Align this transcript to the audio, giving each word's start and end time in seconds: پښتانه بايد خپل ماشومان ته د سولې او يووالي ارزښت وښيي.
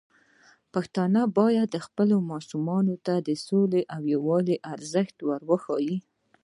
پښتانه 0.73 1.21
بايد 1.37 1.71
خپل 1.85 2.09
ماشومان 2.31 2.85
ته 3.05 3.13
د 3.27 3.29
سولې 3.47 3.81
او 3.95 4.01
يووالي 4.13 4.55
ارزښت 4.73 5.17
وښيي. 5.49 5.97